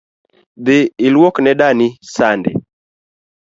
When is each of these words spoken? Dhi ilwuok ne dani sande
Dhi 0.65 0.77
ilwuok 1.05 1.35
ne 1.41 1.51
dani 1.59 1.87
sande 2.13 2.51